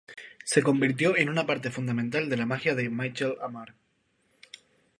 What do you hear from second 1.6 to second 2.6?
fundamental de la